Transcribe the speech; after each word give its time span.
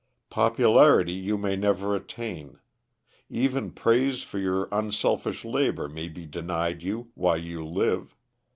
Popularity 0.31 1.13
you 1.13 1.37
may 1.37 1.55
never 1.55 1.95
attain; 1.95 2.57
even 3.29 3.69
praise 3.69 4.23
for 4.23 4.39
your 4.39 4.67
unselfish 4.71 5.45
labor 5.45 5.87
may 5.87 6.07
be 6.09 6.25
denied 6.25 6.81
you 6.81 7.11
while 7.13 7.37
you 7.37 7.63
live. 7.63 8.15